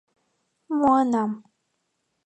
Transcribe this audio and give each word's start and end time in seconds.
Муынам... 0.77 1.31